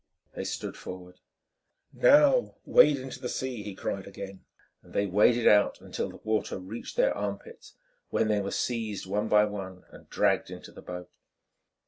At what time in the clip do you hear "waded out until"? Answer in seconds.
5.05-6.09